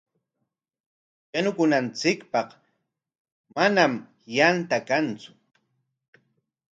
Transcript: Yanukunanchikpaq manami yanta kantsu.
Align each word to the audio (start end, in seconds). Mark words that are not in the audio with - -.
Yanukunanchikpaq 1.33 2.49
manami 3.53 3.99
yanta 4.37 4.77
kantsu. 4.87 5.31